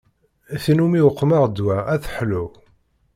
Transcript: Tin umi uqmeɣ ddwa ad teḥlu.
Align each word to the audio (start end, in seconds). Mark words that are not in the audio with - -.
Tin 0.63 0.81
umi 0.85 0.99
uqmeɣ 1.09 1.43
ddwa 1.47 1.77
ad 1.93 1.99
teḥlu. 2.03 2.45